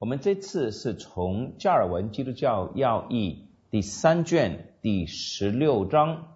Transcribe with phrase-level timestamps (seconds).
[0.00, 6.34] 我们这次是从加尔文基督教要义第三卷第十六章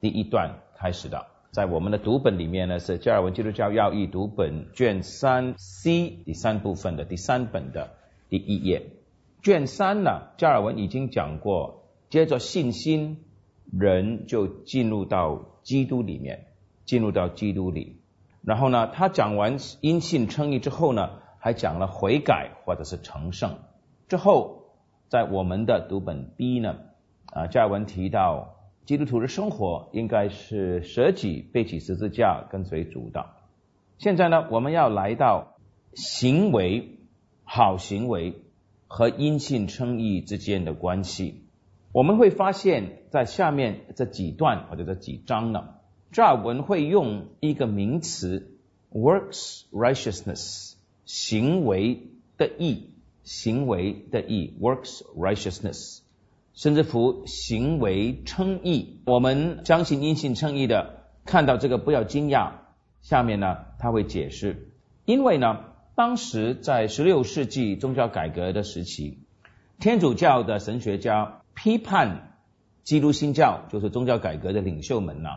[0.00, 1.26] 第一段开始的。
[1.50, 7.90] 在我们的读本里面呢，是加尔文基督教要义读本卷三 C 第三部分的第三本的
[8.30, 8.92] 第一页。
[9.42, 13.24] 卷三呢，加尔文已经讲过，接着信心，
[13.72, 16.46] 人就进入到基督里面，
[16.84, 17.96] 进入到基督里。
[18.42, 23.58] 然后呢，他讲完因信称义之后呢，还讲了悔改或者是成圣。
[24.06, 24.62] 之后，
[25.08, 26.76] 在我们的读本 B 呢，
[27.26, 28.58] 啊，加尔文提到。
[28.84, 33.26] 基督徒的生活应该是舍己、背起十字架、跟随主的。
[33.96, 35.54] 现在呢，我们要来到
[35.94, 36.98] 行为、
[37.44, 38.42] 好行为
[38.88, 41.44] 和因信称义之间的关系。
[41.92, 45.74] 我们会发现，在下面这几段或者这几章呢，
[46.10, 48.58] 加尔文会用一个名词
[48.92, 50.74] “works righteousness”，
[51.12, 52.06] 行为
[52.38, 52.88] 的义，
[53.22, 55.98] 行为的义，works righteousness。
[56.54, 62.52] 甚至乎行为称义，我们相信因信称义的，看到这个不要惊讶。
[63.02, 64.72] 下面呢，他会解释，
[65.04, 65.60] 因为呢，
[65.94, 69.18] 当时在十六世纪宗教改革的时期，
[69.78, 72.38] 天主教的神学家批判
[72.84, 75.28] 基督新教，就是宗教改革的领袖们呢，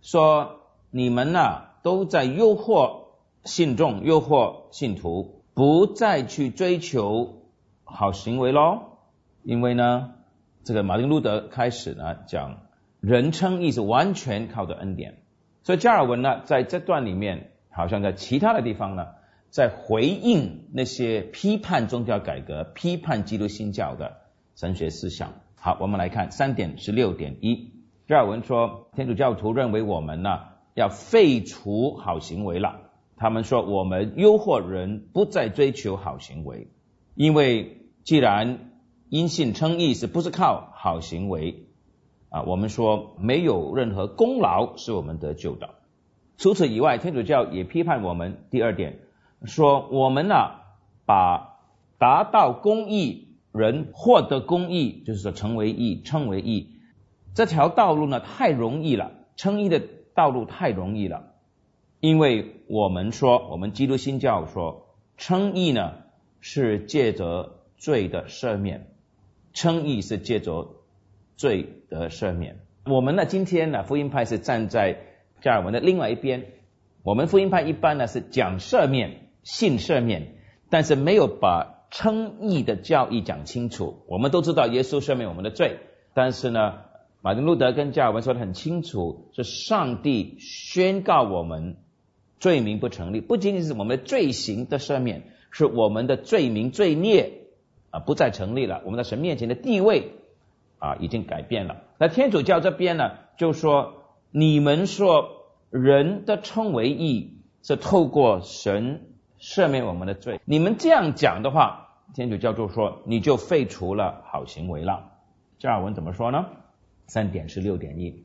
[0.00, 3.01] 说你们呢都在诱惑
[3.44, 7.42] 信众，诱惑信徒，不再去追求
[7.84, 8.98] 好行为喽，
[9.42, 10.14] 因为呢。
[10.64, 12.60] 这个马丁路德开始呢讲
[13.00, 15.18] 人称义是完全靠着恩典，
[15.64, 19.08] 所以加尔文呢在这段里面，好像在其他的地方呢，
[19.50, 24.18] 在回应那些批判宗教改革、批判基督新教的
[24.54, 25.32] 神学思想。
[25.56, 27.72] 好，我们来看三点十六点一，
[28.06, 30.38] 加尔文说，天主教徒认为我们呢
[30.74, 32.81] 要废除好行为了，
[33.16, 36.68] 他们说我们诱惑人不再追求好行为，
[37.14, 38.72] 因为既然
[39.08, 41.66] 因信称义是不是靠好行为
[42.30, 42.42] 啊？
[42.42, 45.70] 我们说没有任何功劳是我们得救的。
[46.38, 48.98] 除此以外，天主教也批判我们第二点，
[49.44, 50.34] 说我们呢
[51.06, 51.58] 把
[51.98, 56.70] 达到公义人获得公义，就是说成为义称为义
[57.34, 59.80] 这条道路呢太容易了，称义的
[60.14, 61.31] 道路太容易了，
[62.02, 65.92] 因为我们说我们基督新教说称义呢
[66.40, 68.88] 是借着罪的赦免。
[69.54, 70.76] 称义是借着
[71.36, 72.58] 罪的赦免。
[72.86, 74.96] 我们呢，今天呢，福音派是站在
[75.42, 76.46] 加尔文的另外一边。
[77.02, 80.36] 我们福音派一般呢是讲赦免、信赦免，
[80.70, 84.02] 但是没有把称义的教义讲清楚。
[84.08, 85.80] 我们都知道耶稣赦免我们的罪，
[86.14, 86.78] 但是呢，
[87.20, 91.76] 马丁路德跟加尔文说的很清楚，是上帝宣告我们
[92.42, 95.22] 罪名不成立，不仅仅是我们的罪行的赦免，
[95.52, 97.38] 是我们的罪名罪孽。
[97.92, 98.80] 啊，不再成立了。
[98.86, 100.14] 我们在神面前的地位
[100.78, 101.82] 啊，已经改变了。
[101.98, 115.10] 那天主教这边呢，就说你们说人的称为义是透过神赦免我们的罪，你们这样讲的话，天主教就说你就废除了好行为了。
[115.58, 116.46] 加尔文怎么说呢？
[117.06, 118.24] 三点是六点一。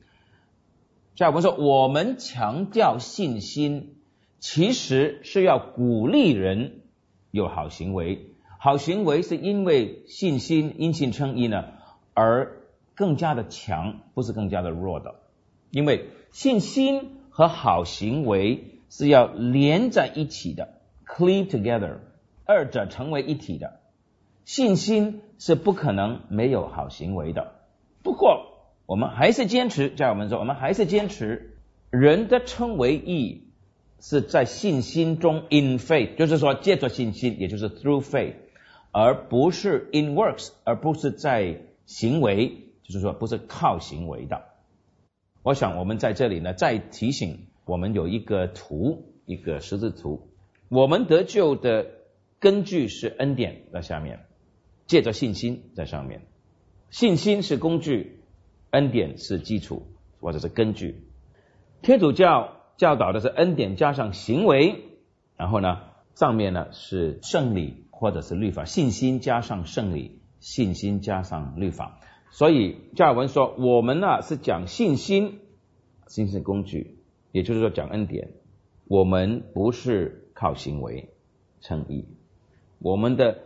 [1.14, 3.97] 加尔文说，我们强调信心，
[4.40, 6.80] 其实是要鼓励人
[7.30, 8.34] 有好行为。
[8.60, 11.66] 好行为是因为信心因信称义呢，
[12.14, 12.56] 而
[12.94, 15.14] 更加的强，不是更加的弱的。
[15.70, 21.98] 因为信心和好行为是要连在一起的，cleave together，
[22.44, 23.80] 二者成为一体的。
[24.44, 27.52] 信心是不可能没有好行为的。
[28.02, 28.46] 不过
[28.86, 31.58] 我们还是坚持，在我们说，我们还是坚持
[31.90, 33.47] 人的称为义
[34.00, 38.34] 是在信心中 in faith，就是说借着信心，也就是 through faith。
[38.90, 44.44] 而不是 in works，而不是在行为，就是说不是靠行为的。
[45.42, 50.28] 我想我们在这里呢，再提醒我们有一个图，一个十字图。
[50.68, 51.86] 我们得救的
[52.40, 54.20] 根据是恩典在下面，
[54.86, 56.22] 借着信心在上面。
[56.90, 58.20] 信心是工具，
[58.70, 59.86] 恩典是基础
[60.20, 61.04] 或者是根据。
[61.82, 64.84] 天主教教导的是恩典加上行为，
[65.36, 65.80] 然后呢，
[66.14, 67.84] 上面呢是圣礼。
[68.00, 71.98] 或者是律法，信心加上圣礼，信心加上律法。
[72.30, 75.40] 所以加尔文说，我们呢是讲信心，
[76.06, 77.00] 信心工具，
[77.32, 78.34] 也就是说讲恩典。
[78.86, 81.10] 我们不是靠行为
[81.60, 82.04] 称义，
[82.78, 83.38] 我们的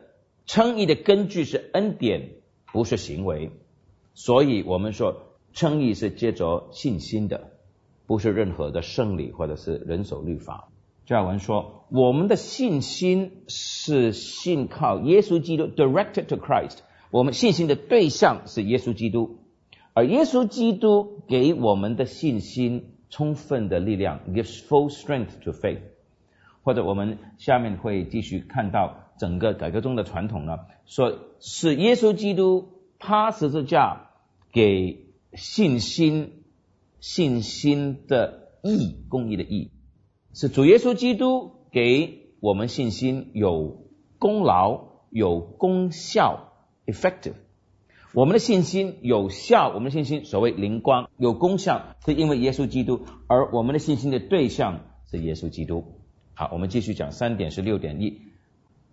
[0.44, 2.32] 称义的根据是恩典，
[2.74, 3.52] 不是行为。
[4.12, 7.51] 所以我们说称义是借着信心的，
[8.06, 10.68] 不是任何的圣礼或者是人守律法。
[11.04, 16.78] 加尔文说，我们的信心是信靠耶稣基督，directed to Christ。
[17.10, 19.38] 我们信心的对象是耶稣基督，
[19.94, 25.80] 而耶稣基督给我们的信心充分的力量，gives full strength to faith。
[26.62, 32.68] 或者我们下面会继续看到整个改革中的传统呢，说是耶稣基督
[33.00, 34.10] 他十字架
[34.52, 36.41] 给信心
[37.02, 39.72] 信心的义，公义的义。
[40.32, 43.88] 是主耶稣基督给我们信心有
[44.20, 46.52] 功劳有功效
[46.86, 47.34] ，effective。
[48.14, 55.98] 我们的信心有效，我们的信心所谓灵光有功效，是因为耶稣基督，而我们的信心的对象是耶稣基督。
[56.34, 58.20] 好，我们继续讲三点是六点一。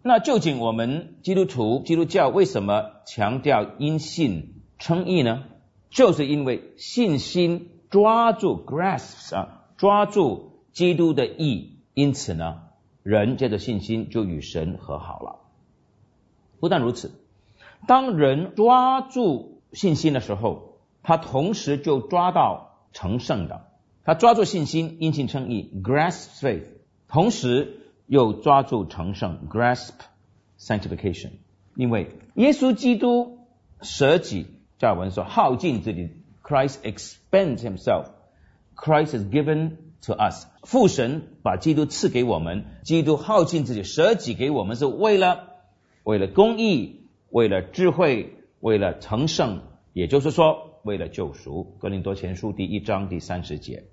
[0.02, 5.44] 那究竟我们基督徒基督教为什么强调因信称义呢？
[5.92, 10.48] 就是因为信心抓住 grasp 啊，抓住。
[10.72, 12.62] 基督的义，因此呢，
[13.02, 15.40] 人借着信心就与神和好了。
[16.60, 17.12] 不但如此，
[17.88, 23.66] 当人抓住信心的时候，他同时就抓到成圣的。
[24.06, 26.68] 他抓住信心，因信称义，grasp faith，
[27.08, 29.96] 同时又抓住成圣，grasp
[30.58, 31.32] sanctification。
[31.76, 33.40] 因为耶稣基督
[33.82, 34.46] 舍己，
[34.78, 36.12] 加尔文说耗尽自己
[36.50, 39.74] ，Christ expends himself，Christ is given。
[40.02, 45.58] to us，父神把基督赐给我们，基督耗尽自己，舍己给我们，是为了
[46.04, 49.60] 为了公义，为了智慧，为了成圣，
[49.92, 51.76] 也就是说，为了救赎。
[51.80, 53.88] 格林多前书第一章第三十节。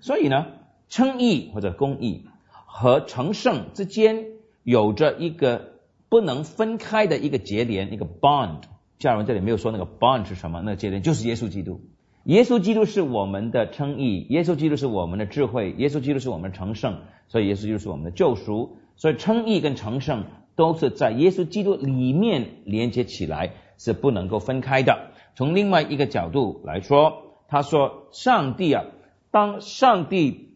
[0.00, 0.46] 所以呢，
[0.88, 2.24] 称义或者公义
[2.64, 4.28] 和成圣之间
[4.62, 5.74] 有着一个
[6.08, 8.62] 不能分开的一个结连，一个 bond。
[8.98, 11.82] 加尔文这里没有说那个 bond 是什么，那个结连就是耶稣基督。
[12.30, 18.76] 耶稣基督是我们的称义，耶稣基督是我们的智慧，耶稣基督是我们的成圣，所以耶稣基督是我们的救赎。
[18.94, 25.10] 所以称义跟成圣都是在耶稣基督里面连接起来，是不能够分开的。
[25.34, 28.84] 从另外一个角度来说，他说：上帝啊，
[29.32, 30.54] 当上帝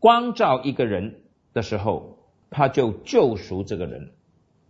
[0.00, 1.22] 光照一个人
[1.54, 2.18] 的时候，
[2.50, 4.10] 他就救赎这个人，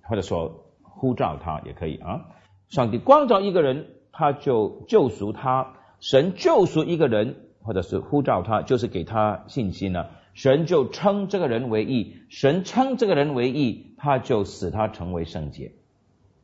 [0.03, 2.27] 或者说呼召他也可以啊。
[2.69, 5.79] 上帝光照一个人，他就救赎他。
[6.05, 10.11] 神救赎一个人，或者是呼召他，就是给他信心了。
[10.35, 15.73] 神就称这个人为义，神称这个人为义，他就使他成为圣洁。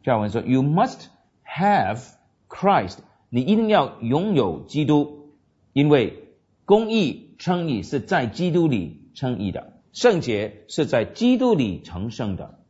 [0.02, 1.08] 教文说：“You must
[1.44, 2.00] have
[2.48, 5.34] Christ，你一定要拥有基督，
[5.74, 6.30] 因为
[6.64, 12.60] 公义称义是在基督里称义的，圣洁是在基督里成圣的。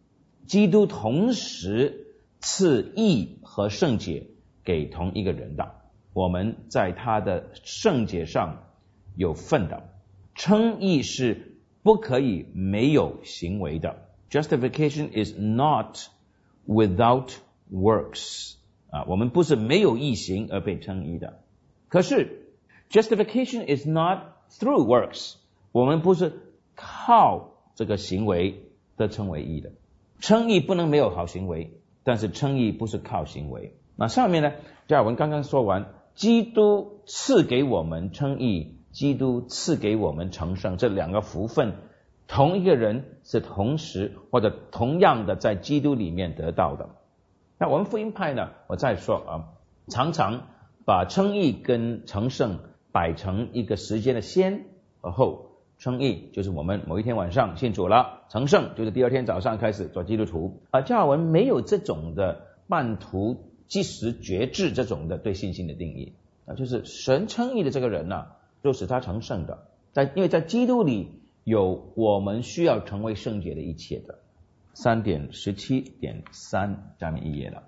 [0.49, 2.09] 基督同时
[2.41, 4.27] 赐义和圣洁
[4.65, 5.75] 给同一个人的。”
[6.13, 8.65] 我们在他的圣洁上
[9.15, 9.91] 有份的，
[10.35, 14.09] 称义是不可以没有行为的。
[14.29, 15.99] Justification is not
[16.67, 17.35] without
[17.73, 18.55] works
[18.91, 21.43] 啊，我们不是没有义行而被称义的。
[21.89, 22.49] 可是
[22.91, 24.19] Justification is not
[24.51, 25.37] through works，
[25.71, 26.33] 我们不是
[26.75, 28.65] 靠这个行为
[28.97, 29.71] 的称为义的。
[30.19, 33.77] 称义不能没有好行为，但是称义不是靠行为。
[33.95, 34.53] 那上面呢，
[34.89, 35.95] 加尔文刚刚说完。
[36.21, 41.73] 基督赐给我们称义，基督赐给我们成圣，这两个福分，
[42.29, 46.91] 同一个人是同时或者同样的在基督里面得到的。
[47.57, 48.51] 那我们福音派呢？
[48.67, 49.33] 我再说啊，
[49.89, 50.43] 常常
[50.85, 52.59] 把称义跟成圣
[52.93, 54.67] 摆成一个时间的先
[55.01, 55.47] 和后。
[55.79, 60.61] 称义就是我们某一天晚上信主了，成圣就是第二天早上开始做基督徒。
[60.71, 63.47] 而加尔文没有这种的半途。
[63.71, 66.13] 即时觉知这种的对信心的定义
[66.45, 68.27] 啊，就是神称义的这个人呢，
[68.63, 74.19] 就使他成圣的，在因为在基督里有我们需要成为圣洁的一切的。
[74.73, 77.65] 三点十七点三下面一页了。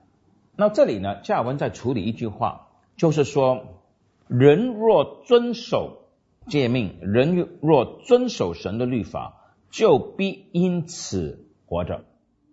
[0.56, 3.82] 那这里呢，加尔文在处理一句话，就是说，
[4.28, 6.08] 人若遵守
[6.48, 12.04] 诫命，人若遵守神的律法，就必因此活着。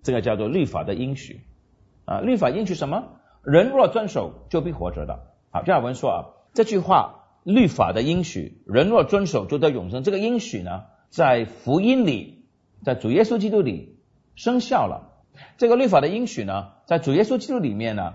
[0.03, 1.41] 这个叫做律法的应许
[2.05, 3.18] 啊，律法应许什么？
[3.49, 5.21] 人若遵守，就必活着的。
[5.49, 6.17] 好，加尔文说啊，
[6.53, 10.03] 这句话律法的应许，人若遵守，就得永生。
[10.03, 12.45] 这个应许呢，在福音里，
[12.83, 13.97] 在主耶稣基督里
[14.35, 15.25] 生效了。
[15.57, 18.13] 这个律法的应许呢，在主耶稣基督里面呢，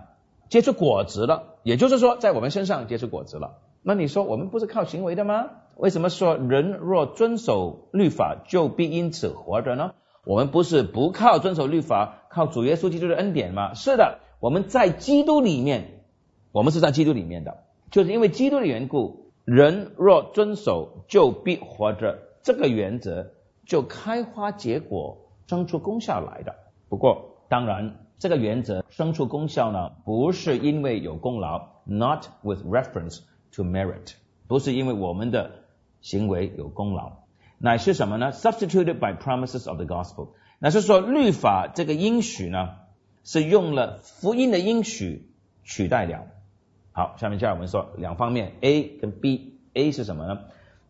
[0.50, 1.56] 结出果子了。
[1.64, 3.58] 也就是说，在我们身上结出果子了。
[3.82, 5.46] 那你说，我们不是靠行为的吗？
[5.76, 9.94] 为什么说人若遵守律法，就必因此活着呢？
[10.24, 13.74] 我们不是不靠遵守律法，靠主耶稣基督的恩典吗？
[13.74, 14.20] 是的。
[14.40, 16.02] 我们在基督里面，
[16.52, 22.18] 我们是在基督里面的，就是因为基督的缘故，人若遵守，就必活着。
[22.42, 23.32] 这个原则
[23.66, 26.54] 就开花结果，生出功效来的。
[26.90, 33.20] 不过，当然这个原则生出功效呢，不是因为有功劳，not with reference
[33.52, 34.12] to merit，
[34.46, 35.50] 不是因为我们的
[36.02, 37.12] 行为有功劳，
[37.56, 42.74] 乃是什么呢？Substituted by promises of the gospel，乃是说律法这个应许呢，
[43.24, 45.28] 是用了福音的应许
[45.64, 46.26] 取代了。
[46.92, 50.42] 好，下面加尔文说两方面，A 跟 B，A 是什么呢？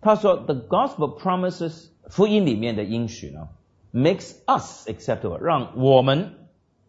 [0.02, 3.48] 他说 The gospel promises 福音里面的应许呢
[3.94, 6.32] ，makes us acceptable，让我们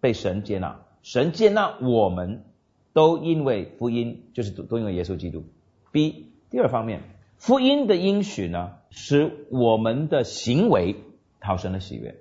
[0.02, 2.44] 被神接纳，神接纳我们
[2.92, 5.46] 都因为福音，就是都因为耶稣基督。
[5.92, 7.04] B 第二方面，
[7.38, 10.98] 福音的应许呢，使我们的行为
[11.40, 12.18] 讨神的喜悦。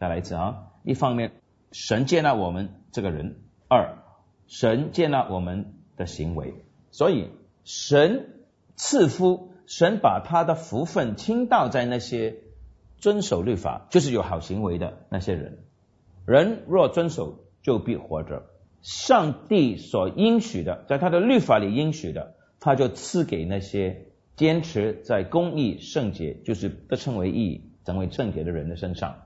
[0.00, 1.30] 再来一次啊，一方面
[1.72, 3.36] 神接纳我们这个人，
[3.68, 3.98] 二
[4.46, 5.74] 神接纳我们。
[5.94, 6.54] 的行为，
[6.90, 7.28] 所以
[7.64, 8.30] 神
[8.76, 12.38] 赐福，神把他的福分倾倒在那些
[12.96, 15.58] 遵守律法，就是有好行为的那些人。
[16.24, 18.46] 人若遵守，就必活着。
[18.80, 29.16] 上帝所应许的，在他的律法里应许的，他就赐给那些坚持在公义圣洁，就是不称为义，成为圣洁的人的身上。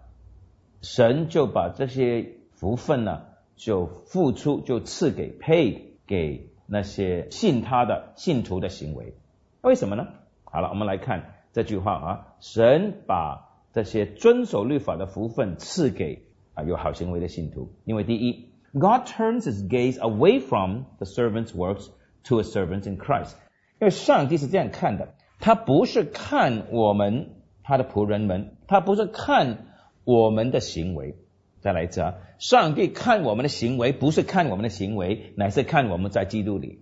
[0.86, 3.22] 神就把这些福分呢，
[3.56, 6.52] 就付出，就赐给 pay 给。
[6.68, 9.14] 那些信他的信徒的行为，
[9.60, 10.08] 为什么呢？
[10.42, 21.86] 好了，我们来看这句话啊，神把这些遵守律法的福分赐给啊有好行为的信徒，因为第一，God turns His gaze away from the servant's works
[22.24, 23.34] to a servant in Christ，
[23.78, 29.68] 因为上帝是这样看的，他不是看我们他的仆人们，他不是看
[30.06, 31.16] 我们的行为。
[31.60, 32.14] 再来一次啊！
[32.38, 36.78] 上帝看我们的行为，不是看我们的行为，乃是看我们在基督里。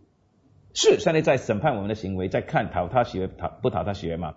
[0.75, 4.35] 是上帝在审判我们的行为，在看讨他喜悦讨不讨他喜悦吗？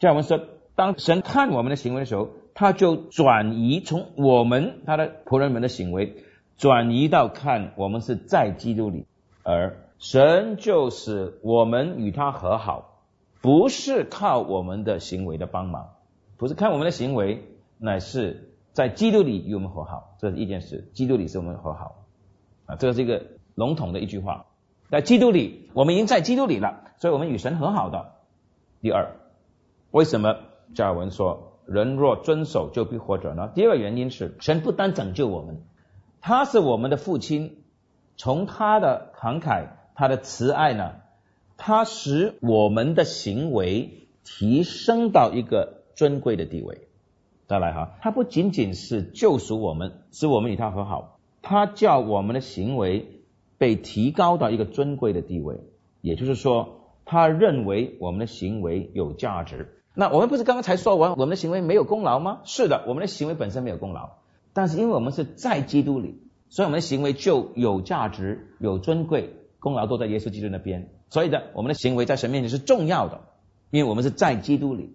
[0.00, 0.40] 这样我们说，
[0.74, 6.16] 当神看我们的行为的时候，他就转移从我们他的仆人们的行为，
[6.56, 9.06] 转移到看我们是在基督里，
[9.44, 13.04] 而神就是我们与他和好，
[13.40, 15.90] 不是靠我们的行为的帮忙，
[16.38, 17.44] 不是看我们的行为，
[17.80, 18.46] 乃是。
[18.72, 20.88] 在基督里与我们和好，这是一件事。
[20.94, 22.06] 基督里是我们和好
[22.66, 24.46] 啊，这是一个笼统的一句话。
[24.88, 28.12] 在基督里，我们已经在基督里了，所以我们与神和好的。
[28.80, 29.16] 第二，
[29.90, 30.36] 为什么
[30.72, 33.50] 加尔文说人若遵守就必活着呢？
[33.56, 35.60] 第二个原因是，神不单拯救我们，
[36.20, 37.64] 他是我们的父亲，
[38.16, 40.92] 从他的慷慨、他的慈爱呢，
[41.56, 46.86] 他使我们的行为提升到一个尊贵的地位。
[47.50, 53.24] 再来哈，他不仅仅是救赎我们，使我们与他和好，他叫我们的行为
[53.58, 55.58] 被提高到一个尊贵的地位。
[56.00, 59.74] 也就是说，他认为我们的行为有价值。
[59.94, 62.38] 那我们不是刚刚才说完，我们的行为没有功劳吗？
[62.44, 64.10] 是的，我们的行为本身没有功劳，
[64.52, 70.88] 但是因为我们是在基督里，所以我们的行为就有价值、有尊贵，功劳都在耶稣基督那边。
[71.08, 73.22] 所以呢，我们的行为在神面前是重要的，
[73.72, 74.94] 因为我们是在基督里。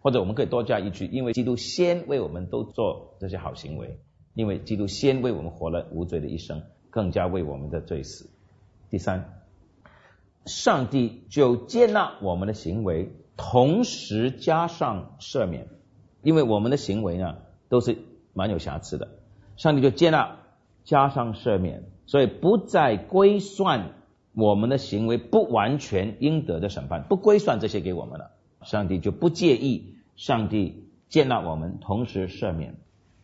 [0.00, 3.98] 或者我们可以多加一句，因为基督先为我们都做这些好行为，
[4.34, 8.30] 因为基督先为我们活了无罪的一生，更加为我们的罪死。
[8.88, 9.42] 第三，
[10.46, 15.68] 上帝就接纳我们的行为，同时加上赦免，
[16.22, 17.36] 因为我们的行为呢
[17.68, 17.98] 都是
[18.32, 19.08] 蛮有瑕疵的，
[19.56, 20.38] 上帝就接纳
[20.82, 23.92] 加上赦免，所以不再归算
[24.32, 28.30] 我们的行为不完全应得的审判，不归算这些给我们了。
[28.62, 32.74] 上帝就不介意，上帝接纳我们，同时赦免。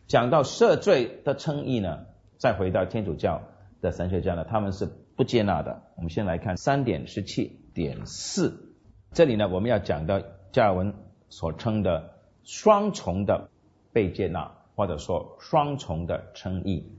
[0.07, 2.05] 讲到赦罪的称义呢，
[2.37, 3.43] 再回到天主教
[3.81, 5.83] 的神学家呢，他们是不接纳的。
[5.95, 8.73] 我们先来看三点十七点四，
[9.11, 10.93] 这里呢，我们要讲到加尔文
[11.29, 13.49] 所称的双重的
[13.91, 16.91] 被接纳，或者说双重的称义。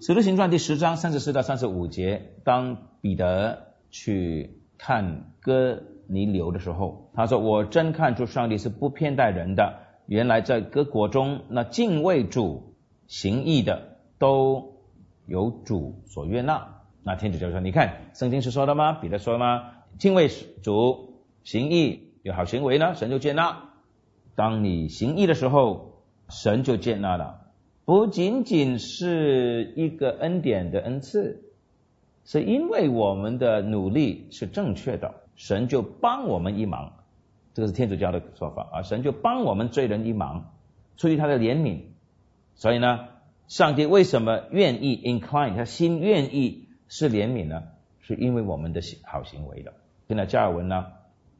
[0.00, 5.82] 使徒行传第十章三十四到三十五节，当彼得去看哥。
[6.06, 9.80] 弥留的时候，他说：“我真看出上帝是不偏待人的。
[10.06, 12.74] 原来在各国中，那敬畏主、
[13.06, 14.74] 行义的，都
[15.26, 18.92] 有主所悦纳。”那天主教说：“你看，圣经是说的吗？
[18.92, 19.72] 彼得说吗？
[19.98, 20.28] 敬畏
[20.62, 23.70] 主、行义有好行为呢，神就接纳。
[24.34, 27.40] 当你行义的时候，神就接纳了。
[27.84, 31.42] 不仅仅是一个恩典的恩赐，
[32.24, 36.92] 是因为我们的努力是正确的。”神就帮我们一忙，
[37.54, 38.82] 这个是天主教的说法啊。
[38.82, 40.52] 神就帮我们罪人一忙，
[40.96, 41.80] 出于他的怜悯。
[42.54, 43.06] 所以呢，
[43.48, 47.62] 上帝为什么愿意 incline 他心愿意是怜悯呢？
[48.00, 49.72] 是因为我们的行好行为的。
[50.08, 50.86] 现在加尔文呢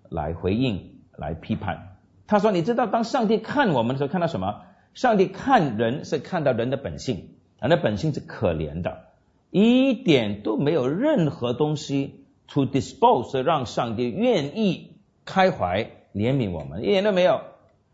[0.08, 1.96] 来回应来批判，
[2.26, 4.62] 他说：“你知道，当上帝看我们的时候，看到什么？
[4.94, 9.08] 上帝看人是看到人的本性，人的本性是可怜的，
[9.50, 17.40] 一点都没有任何东西 to dispose 让上帝愿意开怀怜悯我们，一点都没有，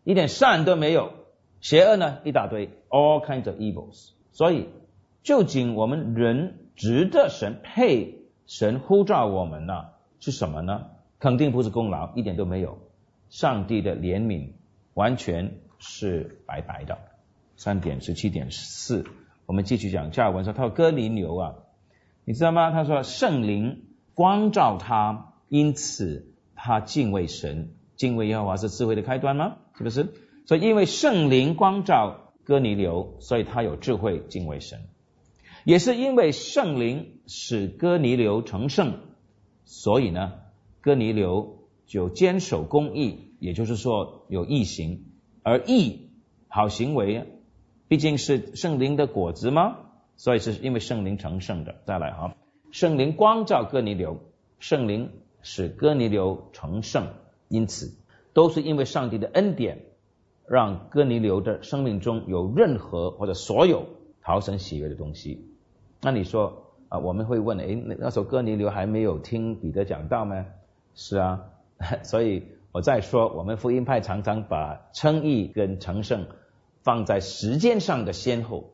[0.05, 1.13] 一点善都没有，
[1.61, 4.11] 邪恶呢一大堆，all kinds of evils。
[4.33, 4.69] 所以，
[5.23, 9.87] 究竟我们人值得神配神呼召我们呢？
[10.19, 10.87] 是什么呢？
[11.19, 12.79] 肯定不是功劳，一点都没有。”
[13.31, 14.55] 上帝的怜悯
[14.93, 16.99] 完全是白白的。
[17.57, 19.05] 三点十七点四，
[19.47, 21.55] 我们继续讲加尔文说，他说哥尼流啊，
[22.25, 22.73] 你知道吗？
[22.73, 29.57] 他说圣灵光照他，因此他敬畏神，敬畏耶和华是智慧的开端吗？
[29.77, 30.09] 是不是？
[30.47, 34.81] 所以因为圣灵光照哥尼流，所以他有智慧敬畏神，
[35.65, 38.95] 也是因为圣灵使哥尼流成圣，
[39.65, 40.33] 所以呢，
[40.81, 41.57] 哥尼流。
[41.91, 45.07] 就坚守公义，也就是说有义行，
[45.43, 46.13] 而义
[46.47, 47.27] 好行为，
[47.89, 49.77] 毕竟是圣灵的果子吗？
[50.17, 51.83] 所以是因为圣灵成圣的。
[51.87, 52.37] 再来哈，
[52.73, 54.19] 圣灵光照哥尼流，
[54.59, 55.11] 圣灵
[55.43, 57.09] 使哥尼流成圣，
[57.49, 57.93] 因此
[58.33, 59.87] 都是因为上帝的恩典，
[60.47, 63.87] 让哥尼流的生命中有任何或者所有
[64.23, 65.47] 逃神喜悦的东西。
[66.01, 70.47] 那你说啊，我们会问，诶，那那时候哥尼流还没有听彼得讲道吗？
[70.95, 71.47] 是啊。
[72.05, 76.27] 所以我再说，我们福音派常常把称义跟成圣
[76.83, 78.71] 放在时间上的先后。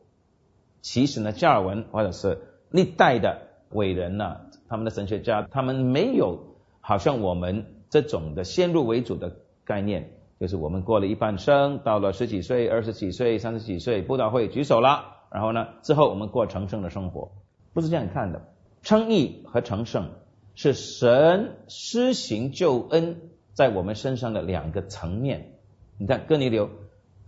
[0.81, 2.39] 其实呢，加尔文或者是
[2.69, 17.31] 历代的伟人呢，他们的神学家，他们没有好像我们这种的先入为主的概念，就是我们过了一半生，到了十几岁、二十几岁、三十几岁，布道会举手了，然后呢，之后我们过成圣的生活，
[17.73, 18.41] 不是这样看的。
[18.81, 20.09] 称义和成圣。
[20.59, 23.21] 是神施行救恩
[23.53, 25.51] 在我们身上的两个层面。
[25.99, 26.71] 你看哥尼流，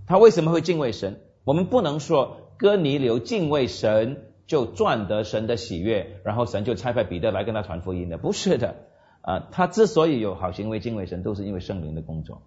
[0.08, 1.22] 他为什么会敬畏神？
[1.43, 8.75] 我们不能说哥尼流敬畏神就赚得神的喜悦，然后神就差派彼得来跟他传福音的，不是的。
[9.22, 12.42] 啊，他之所以有好行为敬畏神，都是因为圣灵的工作。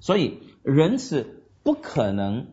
[0.00, 2.48] 所以人是不可能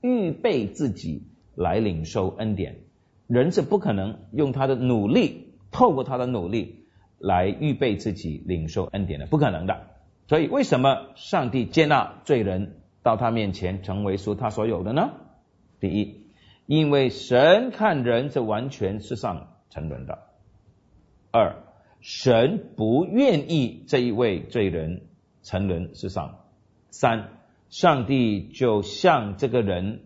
[0.00, 2.78] 预备自己来领受恩典，
[3.26, 6.78] 人是不可能用他的努力，透过他的努力。
[7.22, 9.88] 来预备自己领受恩典的，不可能的。
[10.26, 15.10] 所以，为什么上帝接纳罪人到他面前成为属他所有的呢？
[15.80, 16.29] 第一，
[16.70, 20.20] 因为神看人是完全世上沉沦的；
[21.32, 21.56] 二，
[22.00, 25.02] 神不愿意这一位罪人
[25.42, 26.44] 沉沦世上；
[26.92, 27.30] 三，
[27.70, 30.02] 上帝就向这个人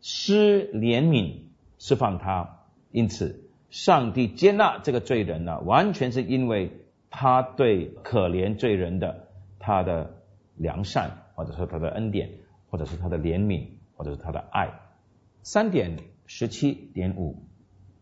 [0.00, 1.42] 施怜悯，
[1.78, 3.44] 释放他，因此。
[3.70, 6.72] 上帝接纳这个罪人呢，完全是因为
[7.10, 9.28] 他对可怜罪人的
[9.60, 10.16] 他的
[10.56, 12.28] 良善，或者说他的恩典，
[12.70, 14.68] 或者是他的怜悯，或者是他的爱。
[15.50, 17.44] 三点十七点五，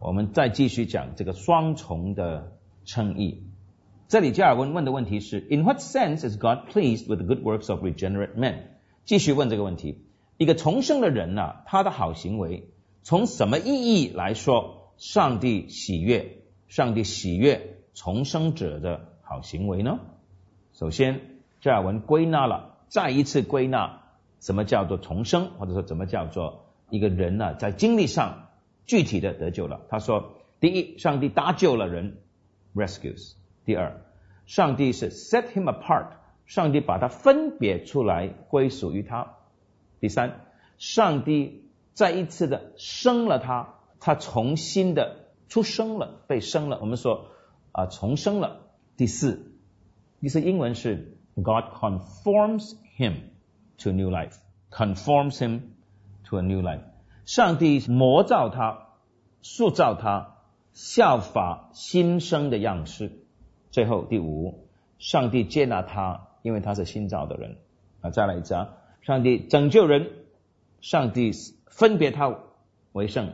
[0.00, 3.44] 我们再继续讲这个双重的称义。
[4.08, 8.62] 这里加尔文问的问题是：In what sense is God pleased with the good works of regenerate men？
[9.04, 10.02] 继续问这个问题：
[10.38, 12.68] 一个重生的人呢，他的好行为
[13.04, 14.92] 从什么意义来说？
[14.96, 20.00] 上帝喜悦，上帝喜悦重生者的好行为呢？
[20.72, 21.20] 首先，
[21.60, 24.02] 加尔文归纳了，再一次归纳
[24.40, 28.48] 什么叫做重生，或者说怎么叫做一个人呢，在经历上
[28.84, 29.82] 具体的得救了。
[29.88, 32.18] 他说：第一，上帝搭救了人
[32.74, 34.02] ，rescues；第二，
[34.46, 36.10] 上帝是 set him apart，
[36.46, 39.36] 上帝把他分别出来归属于他；
[40.00, 40.46] 第三，
[40.78, 43.74] 上帝再一次的生了他。
[43.98, 46.78] 他重新的出生了，被生了。
[46.80, 47.30] 我们说
[47.72, 48.60] 啊，重生了。
[48.96, 49.52] 第四，
[50.20, 53.14] 第四英文是 God conforms him
[53.78, 55.60] to new life，conforms him
[56.26, 56.82] to a new life。
[57.24, 58.88] 上帝模造他，
[59.42, 60.36] 塑造他，
[60.72, 63.10] 效法新生的样式。
[63.70, 64.66] 最后第五，
[64.98, 67.56] 上帝接纳他，因为他是新造的人。
[68.00, 70.10] 啊，再来一次啊，上帝拯救人，
[70.80, 71.32] 上帝
[71.66, 72.38] 分别他
[72.92, 73.32] 为圣。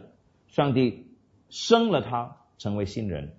[0.48, 1.06] 上帝
[1.48, 3.34] 生了他成为新人。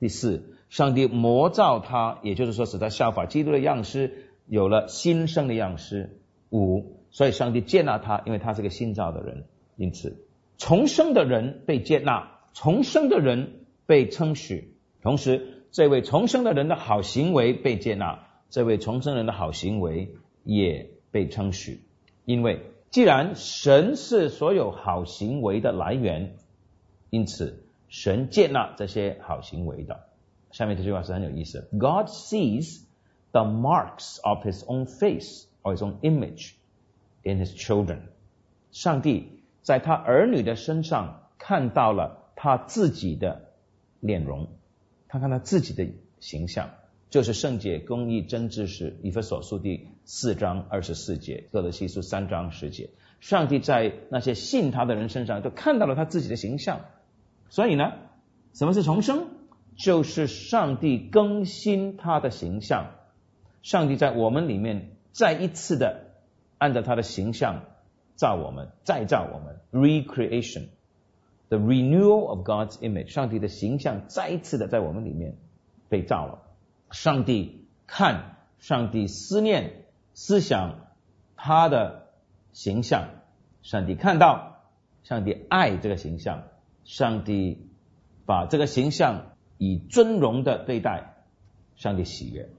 [0.00, 6.20] 第四，上帝模造他，也就是说使他效法基督的样式，有了新生的样式。
[6.50, 9.46] 五，所以上帝接纳他，因为他是个新造的人。
[9.74, 10.24] 因此，
[10.56, 21.80] 重生的人被接纳，重生的人被称许，同时这位重生的人的好行为被接纳，这位重生人的好行为也被称许，
[22.24, 22.60] 因为。
[22.90, 26.36] 既然神是所有好行为的来源，
[27.10, 30.04] 因此神接纳这些好行为的。
[30.52, 32.84] 下面这句话是很有意思：God sees
[33.32, 36.52] the marks of His own face or his own image
[37.32, 37.98] in his children。
[38.70, 43.52] 上帝在他儿女的身上看到了他自己的
[44.00, 44.48] 脸容，
[45.08, 45.86] 他看他自己的
[46.20, 46.70] 形象，
[47.10, 48.98] 就是圣洁、公义、真知识。
[49.02, 52.90] 以弗所书第四章二十四节，哥德西书三章十节。
[53.20, 56.82] 上帝在那些信他的人身上都看到了他自己的形象。
[57.48, 57.92] 所以呢，
[58.52, 59.26] 什么是重生？
[59.76, 62.94] 就是上帝更新他的形象。
[63.62, 66.07] 上帝在我们里面再一次的
[66.58, 67.62] 按照他的形象
[68.16, 73.08] 造我们，再造我们，recreation，the renewal of God's image。
[73.08, 75.36] 上帝的形象再一次的在我们里面
[75.88, 76.42] 被造了。
[76.90, 80.88] 上帝看，上帝思念、思想
[81.36, 82.08] 他的
[82.52, 83.08] 形象，
[83.62, 84.64] 上帝看到，
[85.04, 86.44] 上帝爱这个形象，
[86.84, 87.68] 上帝
[88.26, 91.14] 把这个形象以尊荣的对待，
[91.76, 92.50] 上帝喜悦。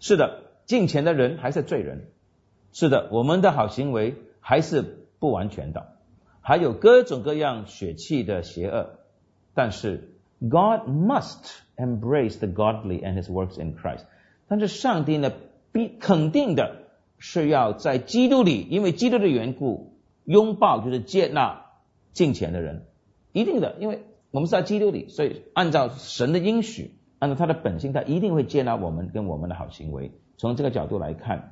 [0.00, 2.10] 是的，敬虔的人还是罪人。
[2.72, 4.82] 是的，我们的好行为还是
[5.18, 5.96] 不完全的，
[6.40, 8.98] 还有各种各样血气的邪恶。
[9.54, 14.04] 但是，God must embrace the godly and His works in Christ。
[14.48, 15.32] 但是上帝呢，
[15.70, 16.76] 必肯定的
[17.18, 21.66] 是要在基督里，因为基督的缘故，拥抱就是接纳
[22.12, 22.86] 敬虔的人，
[23.32, 26.96] 一定的，因为我们是在基督里，所以按照神的应许。
[27.18, 30.10] 按照他的本性，他一定会接纳我们跟我们的好行为。
[30.38, 31.38] 从这个角度来看，《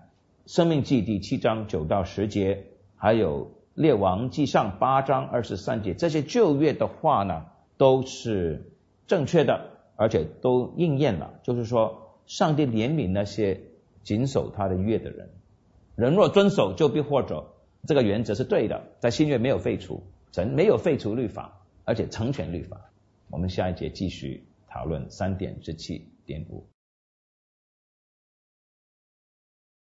[0.50, 2.64] 生命记》第七章九到十节，
[2.96, 8.72] 还有《列王记上》八章二十三节，这些旧约的话呢，都是
[9.06, 11.38] 正确的，而且都应验了。
[11.44, 13.60] 就是说，上帝怜悯那些
[14.02, 15.30] 谨守他的约的人，
[15.94, 17.54] 人若遵守，就必获着。
[17.86, 22.90] 这个原则是对的，在新约没有废除，神没有废除律法，而且成全律法。
[23.30, 24.48] 我们下一节继续。
[24.72, 26.64] 讨论三点之七点五。